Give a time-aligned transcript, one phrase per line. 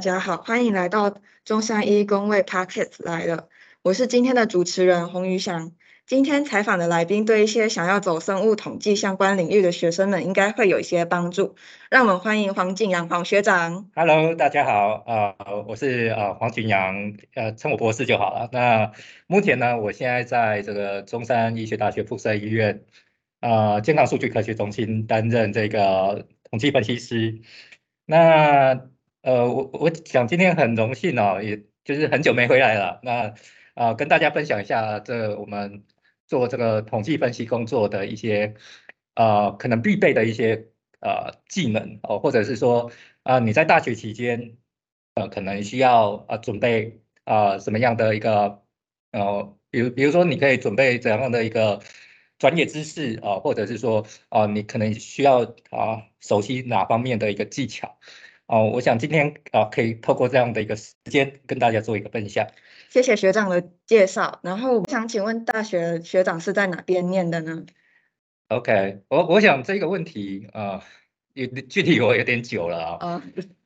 [0.00, 3.50] 大家好，欢迎来到中山一工位 Podcast 来了，
[3.82, 5.72] 我是今天的主持人洪宇翔。
[6.06, 11.54] 今天采访的来宾对一些想要走生物统计相关领域的学生们，应该会有一些帮助。
[11.90, 13.90] 让我们欢迎黄景阳黄学长。
[13.94, 15.36] Hello，大家好，呃，
[15.68, 18.48] 我是呃黄景阳，呃，称我博士就好了。
[18.52, 18.92] 那
[19.26, 22.82] 目前呢，我现在在这个中山医学大学附设医院，
[23.40, 27.42] 呃，健康数据科学中心担任这个统计分析师。
[28.06, 28.88] 那
[29.22, 33.00] 呃，我我想今天很荣幸哦，也就是很久没回来了。
[33.02, 33.34] 那
[33.74, 35.84] 啊，跟大家分享一下这我们。
[36.30, 38.54] 做这个统计分析工作的一些
[39.16, 40.68] 呃可能必备的一些
[41.00, 42.88] 呃技能哦，或者是说
[43.24, 44.56] 啊你在大学期间
[45.14, 48.62] 呃可能需要呃准备啊什么样的一个
[49.10, 51.82] 呃比如比如说你可以准备怎样的一个
[52.38, 57.98] 专业知识啊，或者是说啊你可能需要啊熟悉哪方面的一个技巧
[58.50, 62.44] 哦，我想今天啊可以透过这样的一个时间跟大家做一个分享。
[62.88, 64.40] 谢谢学长的介绍。
[64.42, 67.64] 然后我想请问，大学学长是在哪边念的呢
[68.48, 70.82] ？OK，我我想这个问题啊，
[71.34, 73.22] 有具体我有点久了啊。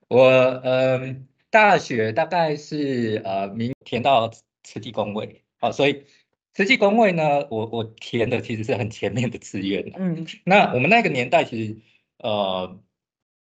[0.09, 0.29] 我
[0.63, 4.31] 嗯，大学大概是呃，明填到
[4.63, 6.05] 慈济工位啊，所以
[6.53, 9.91] 慈济工位呢，我我填的其实是很前面的志愿。
[9.97, 11.77] 嗯，那我们那个年代其实
[12.19, 12.79] 呃，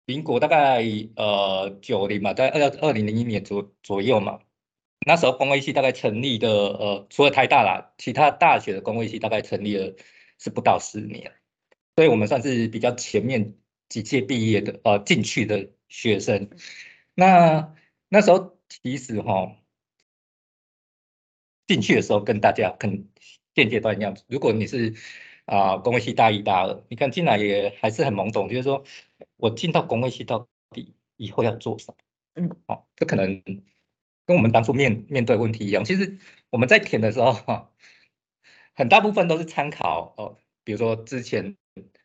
[0.05, 0.83] 民国大概
[1.15, 4.39] 呃九零嘛，在二二零零一年左左右嘛。
[5.05, 9.93] 那时候工卫系大概成立的，呃，除了台大啦，其他大学的工卫系大概成立了
[10.39, 11.33] 是不到十年，
[11.97, 13.53] 所以我们算是比较前面
[13.89, 16.49] 几届毕业的，呃，进去的学生。
[17.15, 17.75] 那
[18.07, 19.57] 那时候其实哈，
[21.67, 23.09] 进去的时候跟大家跟
[23.55, 24.93] 现阶段一样，如果你是
[25.45, 28.83] 啊工位系大一、大二，你看进来也还是很懵懂，就是说
[29.37, 31.97] 我进到工位系到底以后要做什么？
[32.35, 33.43] 嗯，好，这可能。
[34.25, 36.17] 跟我们当初面面对问题一样，其实
[36.49, 37.69] 我们在填的时候，哈，
[38.73, 41.57] 很大部分都是参考哦，比如说之前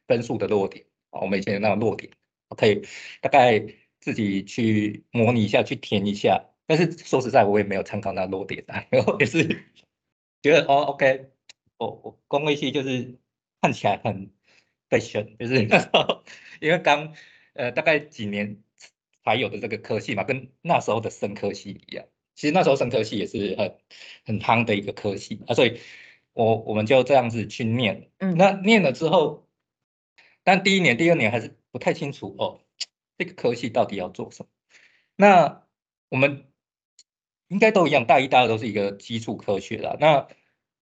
[0.08, 2.12] 分数的落点啊，我们以前有那个落点，
[2.56, 2.82] 可以
[3.20, 3.64] 大概
[4.00, 6.44] 自己去模拟一下，去填一下。
[6.66, 9.46] 但是说实在，我也没有参考那落点啊， 然后也是
[10.42, 11.30] 觉得哦，OK，
[11.76, 13.16] 我我工位系就是
[13.60, 14.30] 看起来很
[14.88, 16.24] 被选， 就是那时候
[16.60, 17.14] 因为刚
[17.54, 18.62] 呃大概几年。
[19.24, 22.06] 才有的这个科系嘛，跟那时候的生科系一样。
[22.34, 23.78] 其实那时候生科系也是很
[24.24, 25.80] 很夯的一个科系啊，所以
[26.32, 28.10] 我我们就这样子去念。
[28.20, 29.46] 嗯，那念了之后，
[30.44, 32.62] 但第一年、第二年还是不太清楚哦，
[33.18, 34.48] 这个科系到底要做什么。
[35.14, 35.66] 那
[36.08, 36.46] 我们
[37.48, 39.94] 应该都一样，大一、大二都是一个基础科学啦。
[40.00, 40.26] 那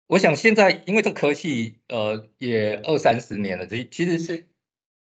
[0.07, 4.49] 我想现在因为这科系呃也二三十年了，这其实是。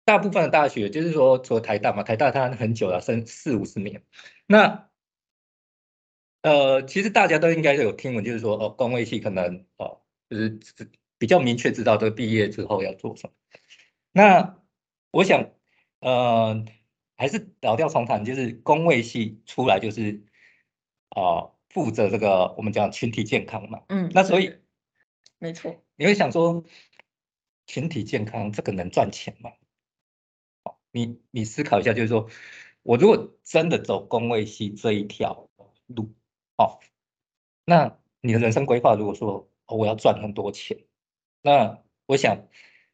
[0.05, 4.03] 大部分的大学就是说，除了台大嘛，台大它很久了，三四五十年。
[4.47, 4.89] 那
[6.41, 10.59] 呃，其实大家都应该有听闻，就是说，哦，工位系可能哦，就是
[11.17, 13.33] 比较明确知道这个毕业之后要做什么。
[14.11, 14.59] 那
[15.11, 15.51] 我想，
[16.01, 16.65] 呃，
[17.15, 20.21] 还是老调重弹，就是工位系出来就是
[21.11, 23.83] 啊，负责这个我们讲群体健康嘛。
[23.87, 24.11] 嗯。
[24.13, 24.53] 那所以，
[25.43, 25.83] 没错。
[25.97, 26.63] 你会想说，
[27.67, 29.51] 群体健康这个能赚钱吗？
[30.93, 32.29] 你你思考一下，就是说，
[32.81, 35.49] 我如果真的走工位系这一条
[35.87, 36.13] 路，
[36.55, 36.79] 哦，
[37.65, 40.85] 那你的人生规划，如果说我要赚很多钱，
[41.41, 42.47] 那我想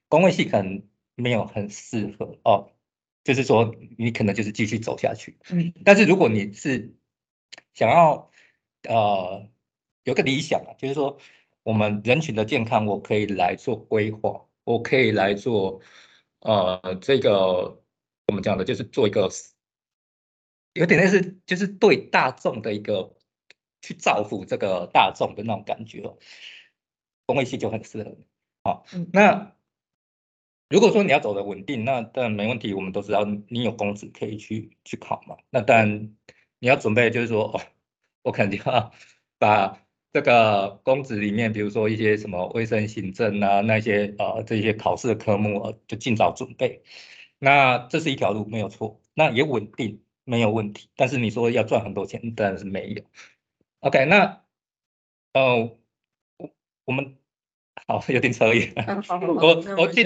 [0.08, 2.72] 工位系可能没有很适合哦，
[3.24, 5.38] 就是说你可能就是继续走下去。
[5.52, 6.96] 嗯，但是如果你是
[7.76, 8.32] 想要
[8.88, 9.48] 呃
[10.04, 11.20] 有个理想啊，就是说
[11.64, 15.82] 我们人群的健康，我可以来做规划，我可以来做
[16.40, 17.82] 呃这个。
[18.28, 19.28] 我们讲的就是做一个
[20.74, 23.18] 有点类似，就是对大众的一个
[23.82, 26.16] 去造福这个大众的那种感觉哦。
[27.26, 28.28] 工位系就很适合你。
[28.64, 29.56] 好，那
[30.70, 32.72] 如果说你要走的稳定，那当然没问题。
[32.76, 35.36] 我们都知道你有工资可以去去考嘛。
[35.50, 36.16] 那当然
[36.60, 37.60] 你要准备，就是说哦，
[38.22, 38.94] 我肯定要
[39.40, 39.76] 把
[40.12, 46.82] 这个公职里面，比如说一些什么卫生行政啊，那些呃这些考试的科目，就尽早准备。
[47.38, 50.90] 那这是一条路，没有错，那也稳定，没有问题。
[50.96, 53.04] 但是你说要赚很多钱，当然是没有。
[53.82, 54.42] OK，那
[55.34, 55.78] 呃，
[56.38, 56.50] 我
[56.86, 57.18] 我们
[57.88, 58.74] 好有点扯远。
[59.10, 60.06] 我我进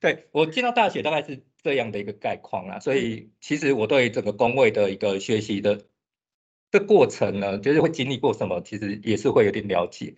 [0.00, 5.86] 对我进到大学大概是这样的一个概况啦，所以其实我对整个工位的一个学习的
[6.74, 10.16] 这过程呢，就是会经历过什么，其实也是会有点了解。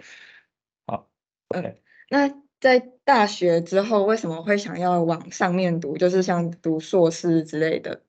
[0.86, 1.10] 好
[1.48, 2.42] ，OK，那。
[2.58, 5.98] 在大学之后，为什么会想要往上面读？
[5.98, 8.02] 就是像读硕士之类的。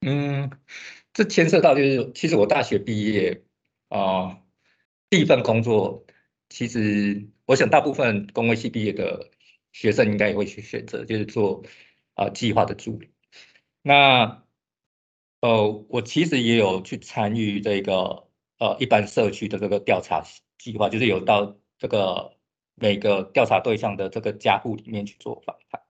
[0.00, 0.50] 嗯，
[1.12, 3.42] 这牵涉到就是，其实我大学毕业
[3.90, 4.38] 啊，
[5.10, 6.06] 第一份工作，
[6.48, 9.30] 其实我想大部分工位系毕业的
[9.72, 11.62] 学生应该也会去选择，就是做
[12.14, 13.10] 啊计划的助理。
[13.82, 14.41] 那
[15.42, 18.26] 呃，我其实也有去参与这个
[18.58, 20.24] 呃一般社区的这个调查
[20.56, 22.34] 计划，就是有到这个
[22.76, 25.82] 每个调查对象的这个家户里面去做访谈。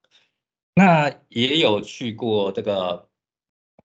[0.75, 3.09] 那也有去过这个。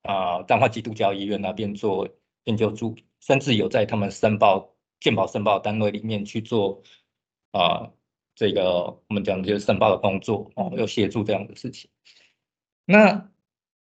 [0.03, 2.07] 啊，彰化基督教医院那边做
[2.45, 6.81] 研究助，甚至有在他们申报健保申报单位里面去做
[7.51, 7.91] 啊，
[8.33, 11.89] 这个我们讲的就是申报的工作哦，有协助这样的事情。
[12.85, 13.29] 那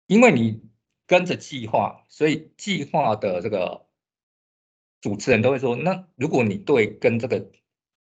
[0.07, 0.63] 因为你
[1.07, 3.87] 跟着计划，所以计划的这个
[5.01, 7.51] 主持人都会说，那如果你对跟这个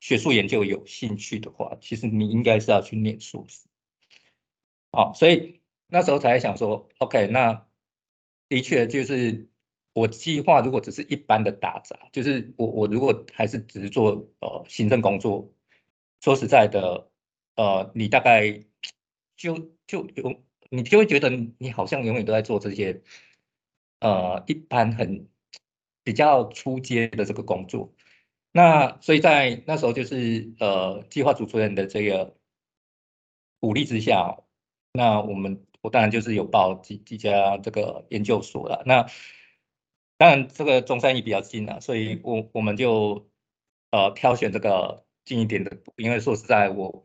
[0.00, 3.66] 学术研究有兴趣的话，其实你应该是要去念硕士。
[4.92, 7.66] 好，所以那时候才想说，OK，那。
[8.48, 9.48] 的确，就是
[9.94, 15.50] 我计划，如果只是一般的打杂，就是我我如果还是只是做呃行政工作，
[16.20, 17.10] 说实在的，
[17.56, 18.62] 呃，你大概
[19.38, 23.02] 就就有你就会觉得你好像永远都在做这些
[24.00, 25.28] 呃一般很
[26.02, 27.94] 比较出街的这个工作。
[28.50, 32.36] 那所以在那时候就是呃计划主持人的这个
[33.60, 34.38] 鼓励之下，
[34.92, 35.64] 那我们。
[35.84, 38.84] 我当然就是有报几几家这个研究所了。
[38.86, 39.04] 那
[40.16, 43.28] 当然这个中山也比较近了，所以我我们就
[43.90, 45.76] 呃挑选这个近一点的。
[45.96, 47.02] 因为说实在，我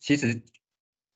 [0.00, 0.42] 其实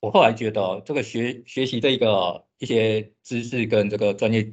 [0.02, 4.52] 我后来觉得这个学学习这个一些知识跟这个专业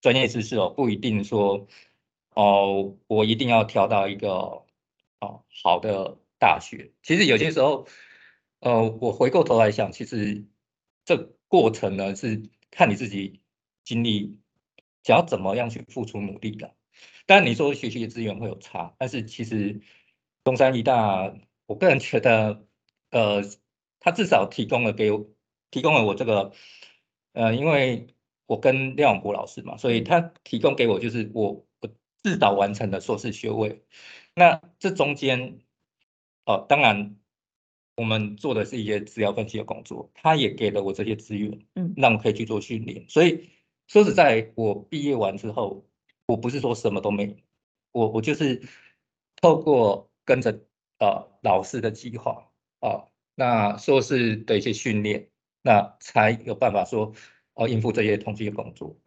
[0.00, 1.68] 专业知识哦，不一定说
[2.34, 4.64] 哦我一定要挑到一个
[5.20, 6.92] 哦好的大学。
[7.02, 7.86] 其实有些时候，
[8.60, 10.46] 呃，我回过头来想，其实
[11.04, 11.30] 这。
[11.50, 13.40] 过程呢是看你自己
[13.82, 14.38] 经历，
[15.02, 16.76] 想要怎么样去付出努力的。
[17.26, 19.80] 但你说学习的资源会有差，但是其实
[20.44, 21.34] 中山医大，
[21.66, 22.64] 我个人觉得，
[23.10, 23.42] 呃，
[24.00, 25.24] 他至少提供了给我，
[25.70, 26.52] 提供了我这个，
[27.34, 28.08] 呃，因为
[28.46, 31.88] 我跟廖永国老师嘛，所以他提供给我就是我我
[32.24, 33.84] 至少完成了硕士学位。
[34.34, 35.60] 那这中间，
[36.44, 37.16] 哦，当然。
[37.96, 43.06] 我们做的是一些资料分析的工作，他也给了我这些资源，嗯，让我可以去做训练。
[43.10, 43.50] 所以
[43.88, 45.84] 说实在，我毕业完之后，
[46.24, 47.44] 我不是说什么都没，
[47.92, 48.62] 我我就是
[49.42, 50.64] 透过跟着
[50.98, 55.28] 呃老师的计划啊，那硕士的一些训练，
[55.62, 57.14] 那才有办法说
[57.54, 58.98] 哦应付这些统计的工作。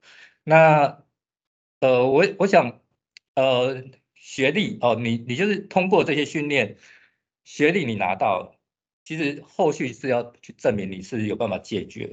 [0.43, 1.03] 那
[1.79, 2.81] 呃我我想
[3.35, 3.83] 呃
[4.15, 6.77] 学历哦，你你就是通过这些训练，
[7.43, 8.55] 学历你拿到。
[9.05, 12.07] 其实后续是要去证明你是有办法解决，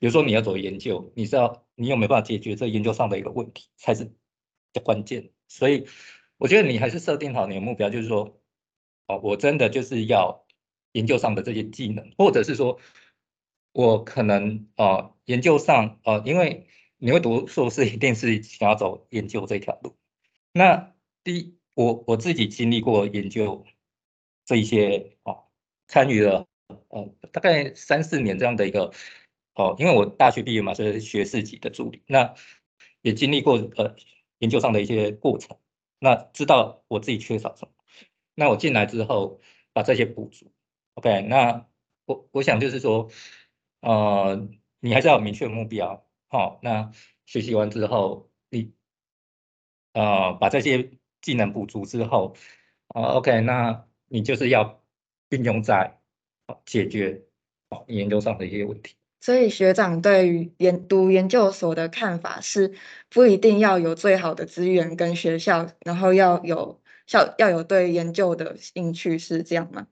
[0.00, 4.12] 比如说你要走研究，你是要你有没有办法解决这研究上的一个问题才是
[4.72, 5.30] 的关键。
[5.46, 5.86] 所以
[6.36, 8.36] 我觉得你还是设定好你的目标，就是说，
[9.06, 10.43] 哦，我真的就是要
[10.94, 12.80] 研究上的这些技能，或者是说，
[13.72, 19.94] 我可能啊研究上啊，因为你会读硕士，一定是想要走研究这条路。
[20.52, 20.92] 那
[21.22, 23.64] 第一，我我自己经历过研究
[24.44, 25.44] 这一些啊。
[25.86, 26.48] 参与了
[26.88, 28.90] 呃大概三四年这样的一个
[29.54, 32.34] 哦，因为我大学毕业嘛，是学士级的助理，那
[33.02, 33.94] 也经历过呃
[34.38, 35.58] 研究上的一些过程，
[35.98, 37.72] 那知道我自己缺少什么，
[38.34, 39.42] 那我进来之后
[39.74, 40.50] 把这些补足
[40.94, 41.66] ，OK，那
[42.06, 43.10] 我我想就是说，
[43.80, 44.48] 呃，
[44.80, 46.90] 你还是要明确目标，好，那
[47.26, 48.72] 学习完之后，你
[49.92, 52.36] 呃把这些技能补足之后，
[52.88, 54.80] 啊 OK，那你就是要。
[55.30, 55.98] 运用在
[56.64, 57.24] 解决
[57.88, 58.94] 研究上的一些问题。
[59.20, 62.72] 所以学长对于研读研究所的看法是，
[63.08, 69.88] 不一定要有最好的资源跟学校，然后要有校要有对研究的兴趣，是这样吗？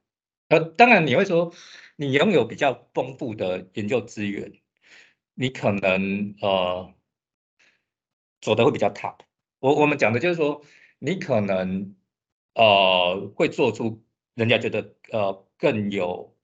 [0.52, 1.54] 呃，当然你会说，
[1.96, 4.60] 你拥有比较丰富的研究资源，
[5.32, 6.94] 你可能呃
[8.42, 9.20] 走的会比较 top。
[9.60, 10.62] 我我们讲的就是说，
[10.98, 11.96] 你可能
[12.54, 14.04] 呃会做出。
[14.34, 16.34] 人家觉得呃更有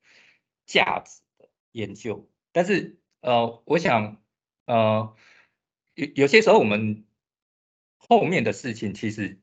[0.66, 4.22] 价值的研究，但是呃，我想
[4.66, 5.16] 呃
[5.94, 7.06] 有有些时候我们
[7.96, 9.40] 后面的事情其实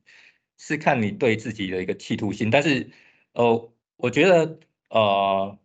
[0.59, 2.91] 是看你对自己的一个企图心，但是
[3.33, 4.59] 呃，我觉得
[4.89, 5.57] 呃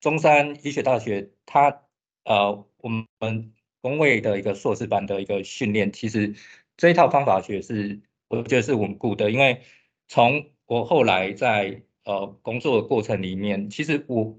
[0.00, 1.82] 中山医学大学它
[2.24, 6.34] 呃我们工位的一个硕士班的一个训练，其实
[6.76, 9.62] 这一套方法学是我觉得是稳固的，因为
[10.08, 14.38] 从我后来在呃工作的过程里面，其实我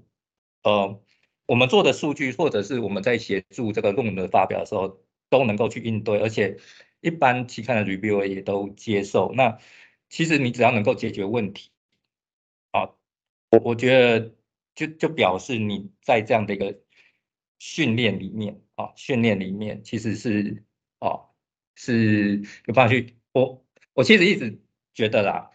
[0.62, 1.02] 呃
[1.46, 5.00] 我们做的数据，或者是我们在协助这个论文的发表的时候，
[5.30, 6.58] 都能够去应对，而且
[7.00, 9.32] 一般期刊的 review 也都接受。
[9.34, 9.58] 那
[10.10, 11.70] 其实你只要能够解决问题，
[13.50, 14.34] 我我觉得
[14.74, 16.80] 就就表示你在这样的一个
[17.58, 20.64] 训练里面啊，训练里面其实是
[20.98, 21.30] 啊
[21.74, 23.16] 是有办法去。
[23.32, 23.64] 我
[23.94, 24.60] 我其实一直
[24.94, 25.50] 觉得啦，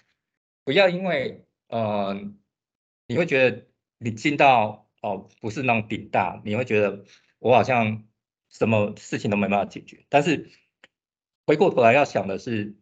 [0.64, 2.20] 不要因为呃
[3.08, 7.06] 你会觉得你进到哦不是那种顶大，你会觉得
[7.40, 8.08] 我好像
[8.50, 10.06] 什么事情都没办法解决。
[10.10, 10.52] 但是
[11.46, 12.76] 回过头来要想的是，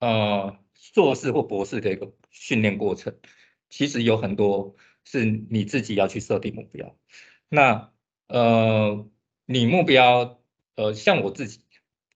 [0.00, 0.58] 呃。
[0.80, 3.18] 硕士或博士的一个训练过程，
[3.68, 6.96] 其实有很多是你自己要去设定目标。
[7.48, 7.92] 那
[8.28, 9.08] 呃，
[9.46, 10.40] 你目标
[10.76, 11.60] 呃，像我自己，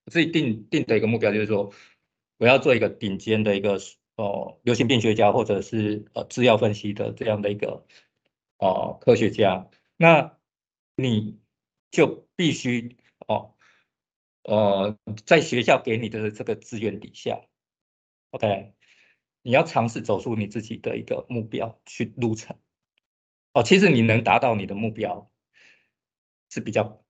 [0.05, 1.73] 我自己定定的一个目标就是说，
[2.39, 3.79] 我要做一个顶尖的一个
[4.17, 7.87] 呃流行病学家，或者是呃制药分析的这样的一个
[8.59, 9.69] 呃科学家。
[9.97, 10.37] 那
[10.97, 11.39] 你
[11.91, 13.55] 就必须哦
[14.43, 17.41] 呃，在学校给你的这个资源底下。
[18.31, 18.75] OK，
[19.43, 22.57] 你要尝试走出你自己的一个目标去路程。
[23.53, 25.31] 哦，其实你能达到你的目标
[26.49, 27.05] 是比较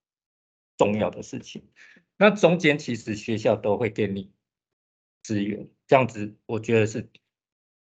[0.76, 1.70] 重要的事情。
[2.16, 4.32] 那中间其实学校都会给你
[5.22, 7.10] 资源，这样子我觉得是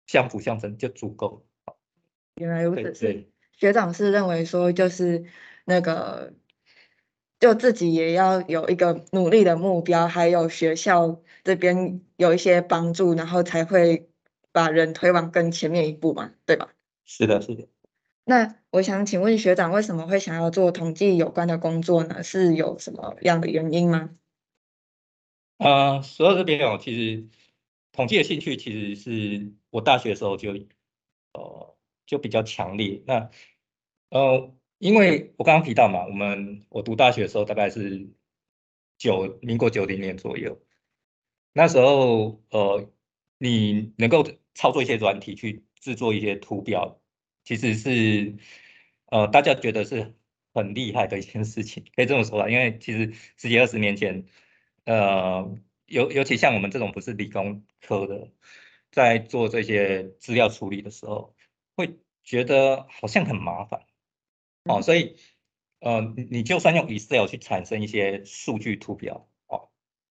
[0.07, 1.47] 相辅相成就足够。
[2.37, 5.25] 原来如此，学长是认为说就是
[5.65, 6.35] 那个。
[7.38, 14.09] 就自己也要有一个努力的目标，还有学校这边有一些帮助，然后才会
[14.56, 16.72] 把人推往更前面一步嘛，对吧？
[17.04, 17.68] 是的，是的。
[18.25, 22.22] 那我想请问学长，为什么会想要做统计有关的工作呢？
[22.22, 24.16] 是有什么样的原因吗？
[25.58, 27.28] 啊，说到这边哦，其实
[27.92, 30.52] 统计的兴趣其实是我大学的时候就
[31.34, 33.02] 呃就比较强烈。
[33.06, 33.28] 那
[34.08, 34.52] 呃。
[34.78, 38.10] 因为我刚刚提到嘛，我们我读大学的时候大概是
[38.98, 40.60] 九民国九零年左右，
[41.54, 42.86] 那时候呃，
[43.38, 44.22] 你能够
[44.56, 46.98] 操作一些软体去制作一些图表，
[47.44, 48.34] 其实是
[49.06, 50.14] 呃大家觉得是
[50.54, 52.48] 很厉害的一件事情，可以这么说吧。
[52.48, 54.25] 因为其实十几二十年前，
[54.84, 58.32] 呃，尤尤其像我们这种不是理工科的，
[58.90, 61.36] 在做这些资料处理的时候，
[61.76, 63.82] 会觉得好像很麻烦。
[64.64, 65.16] 哦，所以，
[65.80, 69.68] 呃，你你就算用 Excel 去产生一些数据图表，哦，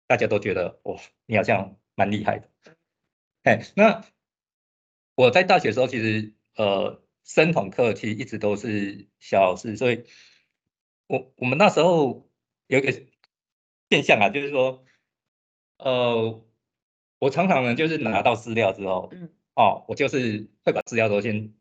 [0.06, 2.50] 大家都觉得哇，你好像蛮厉害的。
[3.42, 4.04] 哎，那
[5.14, 10.04] 我在大学的时候，其实呃，生统课其实一直都是小老师，所以，
[11.06, 12.28] 我我们那时候
[12.66, 12.92] 有一个
[13.90, 14.84] 现象啊，就是说，
[15.78, 16.44] 呃，
[17.18, 21.54] 我常常呢就是拿到资料之后，嗯，哦，我就是会把资料都先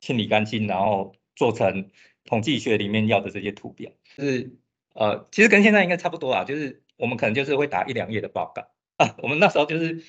[0.00, 1.90] 清理干净，然后做成。
[2.24, 4.56] 统计学里面要的这些图表，就是
[4.94, 9.16] 呃，其实跟现在应该差不多啊，就是我们可能就是会打一两页的报告啊。
[9.24, 10.04] 我们那时候就是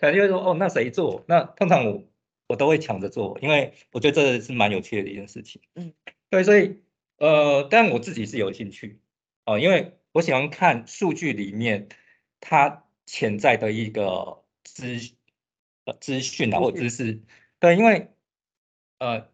[0.00, 1.22] 可能就会说，哦，那谁做？
[1.28, 2.02] 那通常我
[2.46, 5.60] 我都会抢着做，因为我觉得这是蛮有趣的一件事情。
[5.74, 5.92] 嗯，
[6.30, 6.82] 对，所以
[7.18, 8.98] 呃，但我自己是有兴趣
[9.44, 11.88] 哦，因为我喜欢看数据里面
[12.40, 15.12] 它潜在的一个资
[15.84, 17.20] 呃资讯啊或知识。
[17.58, 18.08] 对，因为
[18.98, 19.28] 呃。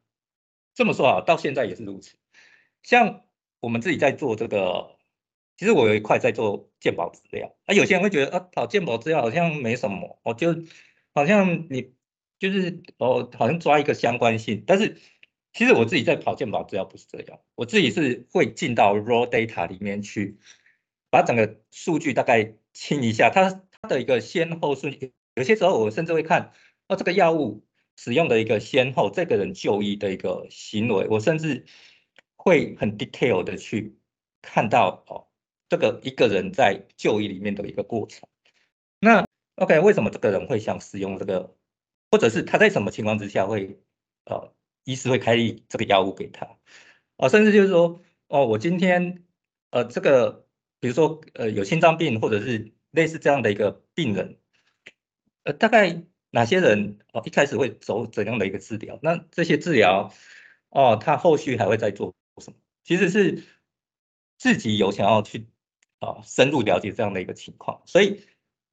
[0.78, 2.18] 这么说啊，到现在也是如此。
[2.82, 3.24] 像
[3.60, 4.95] 我们自己在做这个，
[5.56, 7.56] 其实我有一块在做鉴宝资料。
[7.66, 10.54] 啊，有些人会觉得啊，跑鉴宝资料好像没什么，我就
[11.14, 11.94] 好像你
[12.38, 14.62] 就是哦，好像抓一个相关性。
[14.66, 14.98] 但是
[15.52, 20.38] 其实我自己在跑鉴宝资料不是这样，我自己是会进到 raw data 里面去，
[21.10, 25.12] 把整个数据大概清一下，它它的一个先后顺序。
[25.34, 26.52] 有些时候我甚至会看，
[26.88, 27.64] 哦，这个药物。
[27.98, 31.64] 使用的一个先后，这个人就医的一个行为，我甚至
[32.36, 33.96] 会很 detail 的去
[34.42, 35.25] 看到哦，
[35.68, 38.28] 这个一个人在就医里面的一个过程。
[39.00, 41.56] 那 OK，为什么这个人会想使用这个，
[42.10, 43.80] 或者是他在什么情况之下会
[44.24, 44.52] 呃，
[44.84, 45.36] 医师会开
[45.68, 46.46] 这个药物给他？
[47.16, 49.24] 哦，甚至就是说哦，我今天
[49.70, 50.46] 呃，这个
[50.80, 54.38] 比如说呃，有心脏病或者是类似这样的一个病人，
[55.44, 56.02] 呃，大概。
[56.30, 58.98] 哪些人哦一开始会走怎样的一个治疗？
[59.00, 60.12] 那这些治疗
[60.68, 62.58] 哦，他后续还会再做什么？
[62.82, 63.42] 其实是
[64.36, 65.46] 自己有想要去
[65.98, 68.22] 啊深入了解这样的一个情况，所以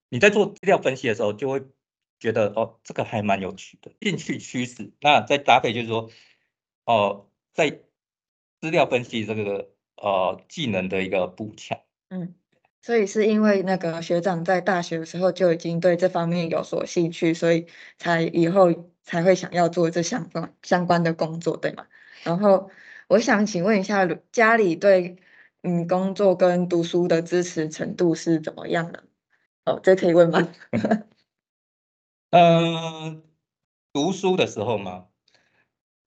[0.09, 1.63] 你在做资料分析的时候，就会
[2.19, 4.91] 觉得哦这个还蛮有趣的，兴趣趋势。
[5.01, 6.09] 那再搭配就是说
[6.85, 7.69] 哦，在
[8.61, 12.35] 资料分析这个呃技能的一个补强，嗯。
[12.85, 17.65] 所以是因为那个学长在大学的时候就已经对这方面有所兴趣，所以
[17.97, 21.87] 才以后才会想要做这相关相关的工作，对吗？
[22.25, 22.69] 然后
[23.07, 25.15] 我想请问一下，家里对
[25.63, 29.03] 嗯工作跟读书的支持程度是怎么样的？
[29.65, 30.53] 哦，这可以问吗？
[32.31, 33.23] 嗯，
[33.93, 35.07] 读书的时候吗？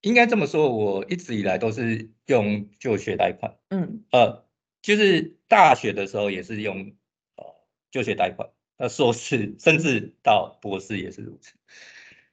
[0.03, 3.57] 应该这么说，我一直以来都是用就学贷款。
[3.71, 4.45] 嗯，呃，
[4.83, 6.95] 就是大学的时候也是用
[7.37, 7.45] 呃
[7.91, 11.55] 就学贷款，那硕士甚至到博士也是如此。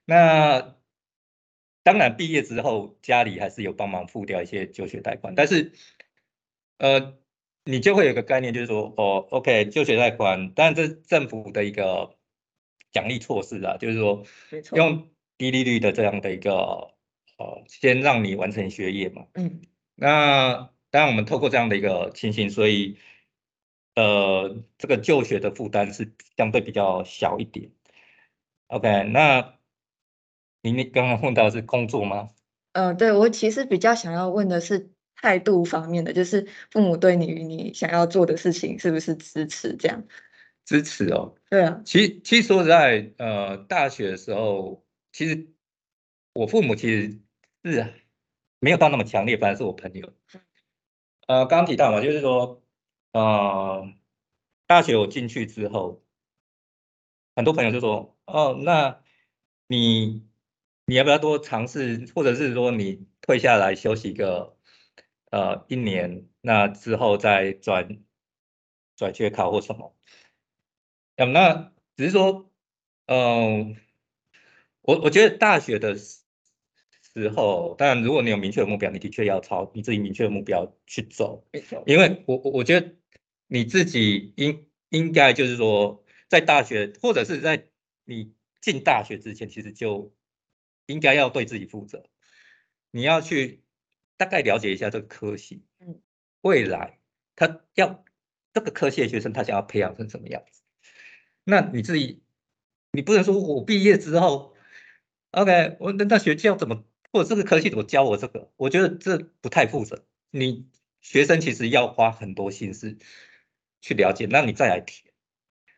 [0.06, 0.75] 那
[1.84, 5.72] 当然毕业之后家里还是有帮忙付掉一些就学贷款，但是
[6.84, 7.18] 呃
[7.63, 12.18] 你就会有个概念，就是说哦，OK，就学贷款，但这是政府的一个
[12.92, 14.25] 奖励措施啊，就是说
[14.74, 16.92] 用低利率的这样的一个。
[17.36, 19.25] 呃，先让你完成学业嘛。
[19.34, 19.62] 嗯。
[19.96, 23.00] 那当然，我们透过这样的一个情形，所以
[23.96, 27.72] 呃，这个就学的负担是相对比较小一点。
[28.68, 29.56] OK，那
[30.62, 32.30] 您刚刚问到是工作吗？
[32.74, 34.92] 嗯，对我其实比较想要问的是
[35.24, 40.03] 态度方面的，就是父母对你你想要做的事情是不是支持这样？
[40.65, 41.34] 支持哦。
[41.50, 41.82] 对啊。
[41.86, 45.48] 其其实说实在，呃，大学的时候，其实
[46.34, 47.20] 我父母其实。
[47.65, 47.94] 是，
[48.60, 50.12] 没有到那么强烈，反而是我朋友。
[51.27, 52.62] 呃，刚刚提到嘛，就是说，
[53.13, 53.88] 呃，
[54.68, 56.03] 大学我进去之后，
[57.38, 59.00] 很多朋友就说，哦，那
[59.70, 60.27] 你
[60.86, 64.52] 你要不要多尝试，或者是说你退下来休息个
[65.34, 68.04] 呃一年，那之后再转
[68.96, 69.96] 转学考或什么？
[71.16, 72.52] 嗯，那只是说，
[73.08, 73.75] 嗯，
[74.82, 75.98] 我我觉得大学的。
[77.16, 81.46] 时候，当然，如果你有明确的目标，你的确要朝你自己明确的目标去走。
[81.86, 82.96] 因为我我我觉得
[83.46, 87.68] 你自己应应该就是说，在大学或者是在
[88.06, 90.12] 你进大学之前，其实就
[90.88, 92.04] 应该要对自己负责。
[92.90, 93.62] 你要去
[94.17, 96.01] 大概了解一下这个科系，嗯，
[96.41, 96.99] 未来
[97.36, 98.04] 他要
[98.54, 100.62] 这个科系的学生，他想要培养成什么样子？
[101.43, 102.23] 那你自己，
[102.91, 104.56] 你不能说我毕业之后
[105.32, 106.84] ，OK，我那那学校怎么？
[107.12, 108.52] 或者这个科系怎么教我这个？
[108.56, 110.04] 我觉得这不太负责。
[110.32, 110.67] 你
[111.02, 112.97] 学生其实要花很多心思
[113.82, 115.13] 去了解，那你再来填。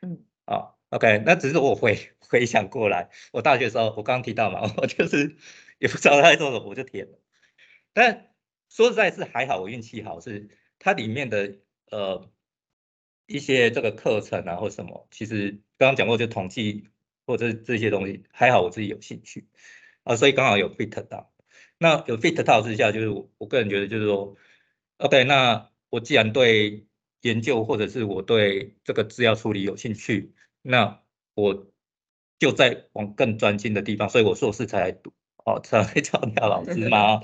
[0.02, 5.36] 嗯，啊，OK，那只是我回回想过来，我大学时候我刚刚提到嘛， 我就是
[5.80, 7.20] 也不知道他在做什么，我就填了。
[7.96, 8.30] 但
[8.70, 12.30] 说实在是还好，我运气好，是它里面的呃
[13.26, 16.90] 一些这个课程啊或什么，其实刚刚讲过就统计
[17.26, 19.48] 或者这些东西，还好我自己有兴趣。
[20.04, 21.32] 啊，所以刚好有 fit 到，
[21.78, 24.36] 那有 fit 到之下，就是我我个人觉得就是说
[24.98, 26.86] ，OK，那我既然对
[27.22, 31.02] 研究或者是我对这个资料处理有兴趣，那
[31.34, 31.72] 我
[32.38, 35.14] 就在往更专精的地方，所以我硕士才来读，
[35.46, 37.22] 哦，才会 找廖老师嘛。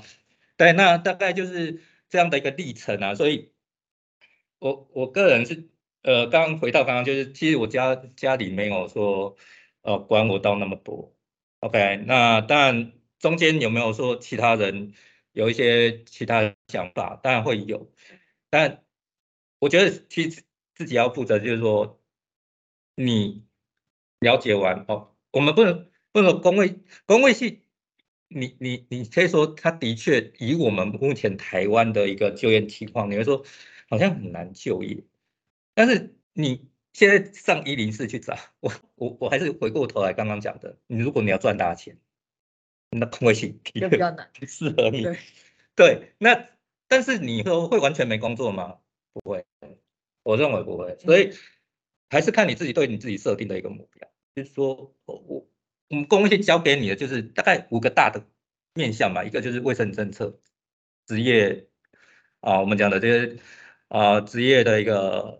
[0.56, 3.14] 对，那大概就是这样的一个历程啊。
[3.14, 3.52] 所以，
[4.58, 5.68] 我我个人是，
[6.02, 9.36] 呃，刚回到刚刚就是，其实我家家里没有说，
[9.82, 11.14] 呃，管我到那么多。
[11.60, 14.94] OK，那当然中间有没有说其他人
[15.32, 17.18] 有一些其他想法？
[17.22, 17.92] 当然会有，
[18.50, 18.84] 但
[19.58, 20.42] 我觉得其实
[20.74, 22.00] 自己要负责，就是说
[22.94, 23.46] 你
[24.20, 27.61] 了解完哦，我们不能不能工位工位系，
[28.34, 33.44] 你你你可以说他的确以我们目前台湾的一个就业情况，你会说
[33.88, 35.04] 好像很难就业，
[35.74, 36.70] 但是你。
[36.94, 41.96] 现在上一零四去找我，我我还是回过头来刚刚讲的，你如果你要赚大钱，
[42.90, 45.06] 那空位性比较难，适合你。
[45.74, 46.50] 对，那
[46.88, 48.76] 但是你说会完全没工作吗？
[49.14, 49.46] 不会，
[50.22, 50.94] 我认为不会。
[50.98, 51.32] 所以
[52.10, 55.48] 还是看你自己对你自己设定的一个目标，就是说我我
[55.92, 58.24] 我们公信交给你的就是大概五个大的
[58.72, 60.40] 面向吧，一个就是卫生政策、
[61.06, 61.68] 职业
[62.40, 63.38] 啊，我们讲的这些
[63.88, 65.38] 啊职业的一个。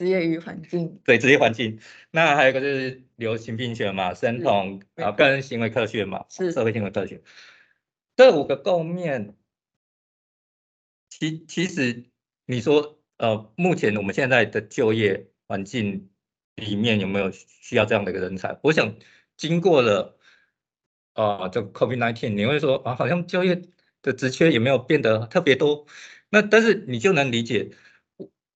[0.00, 1.80] 职业与环境，对职业环境，
[2.12, 7.20] 那还有一个就是流行病学嘛，生统啊，个人行为科学嘛，是社会行为科学，
[8.14, 9.36] 这五个构面，
[11.08, 12.04] 其其实
[12.46, 16.10] 你说呃，目前我们现在的就业环境
[16.54, 18.56] 里面有没有需要这样的一个人才？
[18.62, 18.94] 我想
[19.38, 20.18] 经过了
[21.14, 23.62] 啊，这个 COVID-19，你会说啊，好像就业
[24.02, 25.86] 的职缺也没有变得特别多，
[26.28, 27.70] 那但是你就能理解，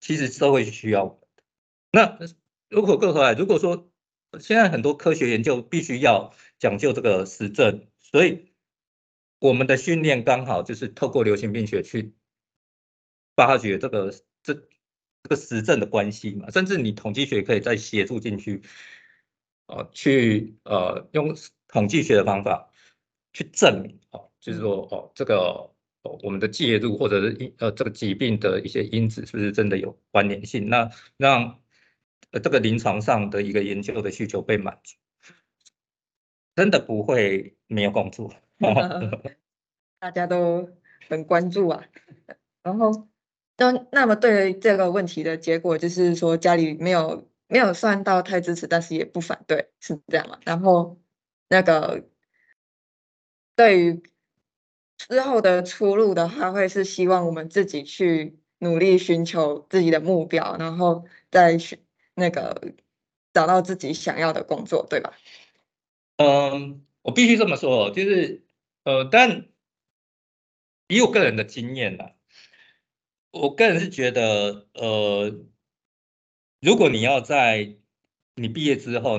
[0.01, 1.19] 其实社会需要。
[1.93, 2.19] 那
[2.69, 3.91] 如果过头来，如果说
[4.41, 8.53] 现在很多科学研究必须要讲究这个实证，所以
[9.39, 12.15] 我们的训练刚好就是透过流行病学去
[13.37, 18.63] 发掘这个这这个实证的关系嘛，甚至你统计学可以再协助进去，
[19.75, 21.35] 呃，去呃用
[21.67, 22.71] 统计学的方法
[23.33, 25.37] 去证明，哦，就是说哦这个
[26.03, 26.19] 哦。
[26.23, 30.69] 我们的介入或者是因呃这个疾病的一些因子是不是真的有关联性？
[30.69, 31.61] 那让
[32.33, 34.97] 呃这个临床上的一个研究的需求被满足，
[36.57, 38.35] 真的不会没有工作。
[40.01, 40.69] 大家都
[41.09, 41.85] 很关注啊。
[42.65, 43.09] 然后，
[43.57, 50.39] 那那么对这个问题的结果就是说，家里没有没有算到太支持，但是也不反对，是这样嘛？
[50.47, 50.99] 然后
[51.49, 52.09] 那个
[53.55, 54.03] 对于
[54.97, 61.81] 之后的出路的话，会是希望我们自己去努力寻求自己的目标，然后再去
[62.15, 62.73] 那个
[63.35, 65.13] 找到自己想要的工作，对吧？
[66.17, 68.47] 嗯，我必须这么说，就是
[68.85, 69.49] 呃，但
[70.89, 72.13] 以我个人的经验呢，
[73.31, 75.31] 我个人是觉得，呃，
[76.63, 77.77] 如果你要在
[78.37, 79.19] 你毕业之后，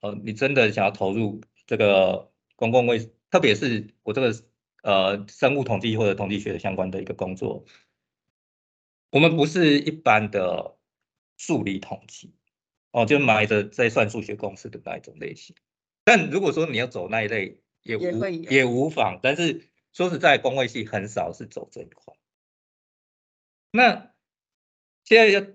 [0.00, 2.98] 呃，你真的想要投入这个公共卫，
[3.30, 4.34] 特别是我这个
[4.82, 7.64] 呃生物统计或者统计学的相关的一个工作，
[9.10, 10.76] 我们不是一般的
[11.36, 12.34] 数理统计，
[12.90, 15.54] 哦，就埋着在算数学公式的那一种类型。
[16.02, 19.20] 但如果说你要走那一类，也无也无妨。
[19.22, 22.14] 但是说实在，公位系很少是走这一块。
[23.70, 24.12] 那
[25.04, 25.46] 现在要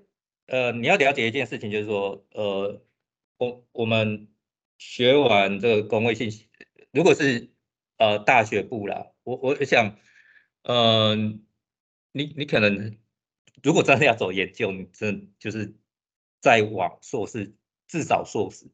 [0.48, 2.82] 呃，你要了解一件事情，就是说，呃，
[3.38, 4.28] 我我们
[4.78, 6.50] 学完这个工位信息，
[6.92, 7.50] 如果是
[7.98, 9.98] 呃大学部啦，我我想，
[10.64, 11.16] 呃，
[12.12, 12.98] 你你可能
[13.64, 15.76] 如果真的要走研究，你真就是
[16.40, 17.56] 再往硕士，
[17.88, 18.72] 至少硕士。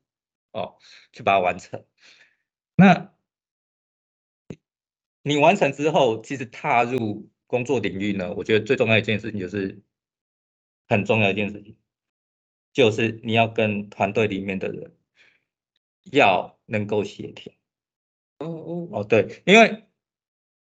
[0.54, 0.76] 哦，
[1.14, 1.86] 去把它完成。
[2.76, 3.14] 那
[5.22, 9.82] 你完成之后，其实踏入工作领域呢，我觉得最重要一件事情就是
[10.92, 11.78] 很重要一件事情，
[12.74, 14.94] 就是你要跟团队里面的人
[16.12, 17.54] 要能够协调。
[18.40, 19.86] 哦哦哦，对，因为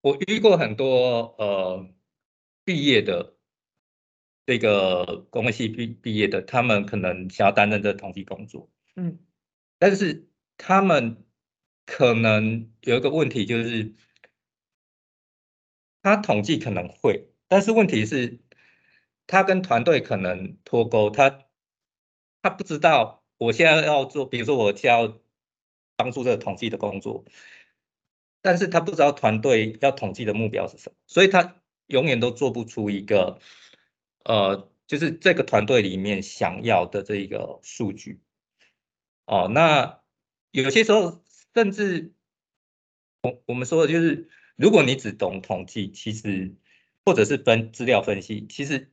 [0.01, 1.89] 我遇过很多呃
[2.63, 3.35] 毕业的
[4.45, 8.69] 这个工业系毕毕业的，他们可能想要担任这统计工作。
[8.95, 9.17] 嗯。
[9.79, 11.25] 但是他们
[11.87, 13.95] 可能有一个问题，就是
[16.03, 18.39] 他统计可能会，但是问题是，
[19.31, 21.45] 他跟团队可能脱钩，他
[22.41, 25.17] 他不知道我现在要做，比如说我要
[25.95, 27.23] 帮助这个统计的工作，
[28.41, 33.39] 但是他不知道团队要统计的目标是什么，所以他永远都做不出一个，
[34.25, 38.19] 呃，就是这个团队里面想要的这一个数据。
[39.25, 40.01] 哦，那
[40.51, 42.13] 有些时候甚至
[43.21, 46.53] 我我们说的就是，如果你只懂统计，其实
[47.05, 48.91] 或者是分资料分析，其实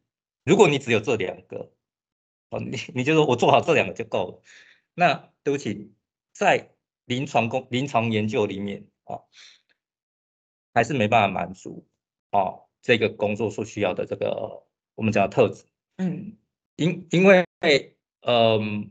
[0.48, 1.70] 如果你只有这两个，
[2.48, 4.42] 哦，你你就说我做好这两个就够了。
[4.94, 5.92] 那对不起，
[6.32, 6.70] 在
[7.04, 9.20] 临床工临床研究里面啊，
[10.72, 11.86] 还是没办法满足
[12.30, 15.66] 哦这个工作所需要的这个我们讲的特质。
[15.98, 16.38] 嗯，
[16.76, 17.44] 因因为
[18.22, 18.90] 嗯。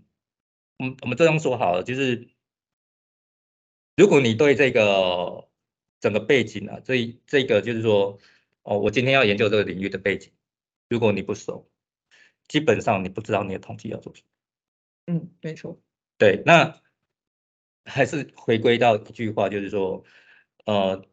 [0.79, 2.29] 我们我们这样说好了，就是
[3.95, 5.49] 如果你对这个
[5.99, 8.19] 整个背景啊，这这个就是说，
[8.61, 10.31] 哦，我今天要研究这个领域的背景，
[10.89, 11.69] 如果你不熟，
[12.47, 14.27] 基本上你不知道你的统计要做什么。
[15.13, 15.81] 嗯，没错。
[16.17, 16.81] 对，那
[17.85, 20.03] 还是回归到一句话，就是说，
[20.65, 21.05] 呃，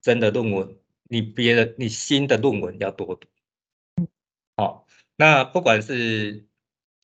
[0.00, 3.28] 真的论文，你别的你新的论文要多读。
[4.56, 6.46] 好，那不管是。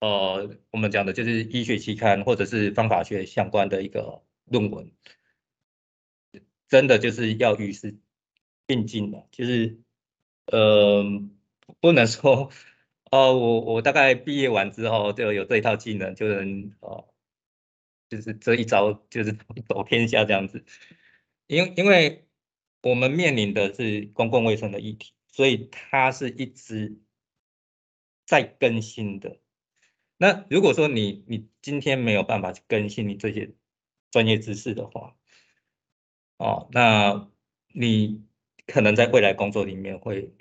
[0.03, 4.91] 呃，我们讲的就是医学期刊或者是方法学相关的一个论文，
[6.69, 7.99] 真的就是要与时
[8.65, 9.79] 并进的，就是
[10.47, 11.05] 呃，
[11.81, 12.51] 不能说
[13.11, 17.13] 哦，我我大概毕业完之后就有这一套技能，就能哦，
[18.09, 19.33] 就是这一招就是
[19.69, 20.65] 走天下这样子，
[21.49, 22.29] 因因为
[22.83, 27.01] 我们面临的是公共卫生的议题，所以它是一直
[28.27, 29.39] 在更新的。
[30.19, 33.55] 那如果说你你今天没有办法去更新你这些
[34.11, 35.17] 专业知识的话，
[36.37, 37.29] 哦，那
[37.73, 38.25] 你
[38.67, 40.33] 可能在未来工作里面会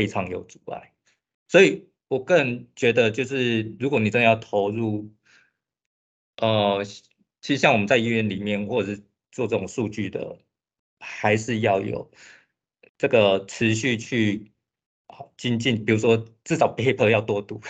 [0.00, 0.94] 非常有阻碍。
[1.46, 5.12] 所以我个人觉得，就是如果你真的要投入，
[6.38, 6.82] 呃，
[7.42, 10.38] 其实像我们在医院里面或者是做这种数据的，
[10.98, 12.10] 还是要有
[12.96, 14.50] 这个持续去。
[15.36, 17.60] 精进，比如说至少 paper 要多读。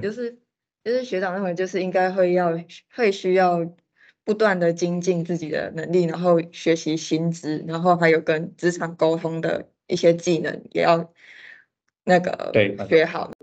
[0.00, 0.38] 就是
[0.84, 2.52] 就是学长认为就是应该会要
[2.90, 3.74] 会需要
[4.22, 11.12] 不断的精进自己的能力，然后学习新知，然后还有跟职场沟通的一些技能也要
[12.04, 12.52] 那个
[12.88, 13.33] 学好。